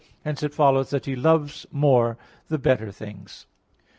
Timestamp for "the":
2.47-2.57